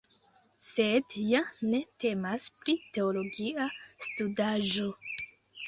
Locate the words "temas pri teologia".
2.05-3.71